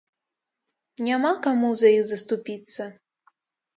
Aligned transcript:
Няма 1.09 1.33
каму 1.45 1.69
за 1.81 1.93
іх 1.99 2.03
заступіцца. 2.13 2.81